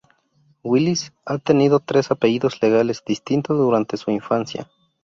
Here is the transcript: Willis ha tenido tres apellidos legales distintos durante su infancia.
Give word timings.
Willis 0.63 1.13
ha 1.27 1.37
tenido 1.37 1.79
tres 1.79 2.09
apellidos 2.09 2.59
legales 2.63 3.03
distintos 3.05 3.55
durante 3.59 3.97
su 3.97 4.09
infancia. 4.09 4.67